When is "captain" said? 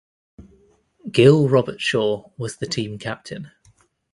2.97-3.51